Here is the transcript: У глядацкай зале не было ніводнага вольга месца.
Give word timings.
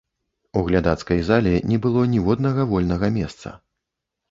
У 0.51 0.63
глядацкай 0.69 1.21
зале 1.27 1.51
не 1.73 1.77
было 1.85 2.07
ніводнага 2.15 2.67
вольга 2.75 3.13
месца. 3.21 3.57